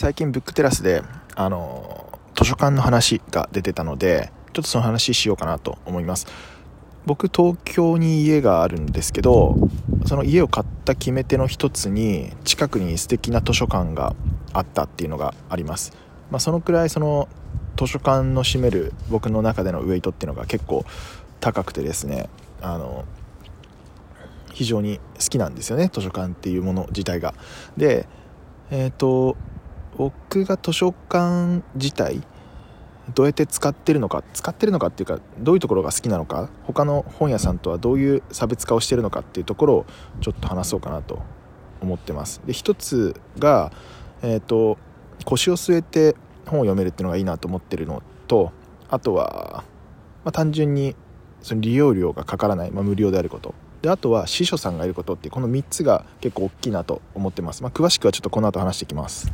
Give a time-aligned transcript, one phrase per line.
[0.00, 1.02] 最近ブックテラスで
[1.34, 6.28] あの図書館の話が出てたのでちょっとその話しようかなと思います。
[7.04, 9.56] 僕東京に家があるんですけど
[10.06, 14.14] その家を買った決め手の一つに近くに素敵な図書館が
[14.52, 15.92] あったっていうのがあります、
[16.30, 17.28] まあ、そのくらいその
[17.76, 20.84] 図書館の占める僕の中でのウェイトっていうのが結構
[21.40, 22.28] 高くてですね
[22.62, 23.04] あの
[24.52, 27.34] 非常に好きなんですよね図書館っていうもの自体が。
[27.76, 28.06] で
[28.70, 29.36] えっ、ー、と
[29.98, 32.22] 僕が図書館自体
[33.14, 39.86] どうやって使ってるのか使ってるのかっていうかどういうところが好きなのか他の本屋さんとはどういう差別化をしてるのかっていうところを
[40.20, 41.20] ちょっと話そうかなと
[41.80, 42.40] 思ってます。
[42.44, 43.72] で一つが、
[44.22, 44.78] えーと、
[45.24, 46.14] 腰を据えて
[46.46, 48.52] 本を読めるっていうのがいいなと思ってるのと
[48.88, 49.64] あとは、
[50.24, 50.94] まあ、単純に
[51.42, 53.54] その利用料がかからない、まあ、無料であること。
[53.82, 59.32] であとは司書さんがいることってこの3つが結構大きいなと思ってます、まあ、詳しくはちょっとこの後話していきます。